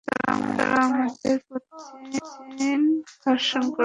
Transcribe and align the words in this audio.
তারা 0.57 0.77
আমাদের 0.83 1.37
প্রতিদিন 1.47 2.81
ধর্ষণ 3.23 3.63
করেছে। 3.67 3.79